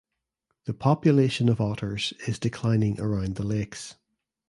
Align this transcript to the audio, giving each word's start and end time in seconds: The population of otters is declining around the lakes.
The 0.65 0.73
population 0.73 1.47
of 1.47 1.61
otters 1.61 2.11
is 2.27 2.39
declining 2.39 2.99
around 2.99 3.35
the 3.35 3.45
lakes. 3.45 3.97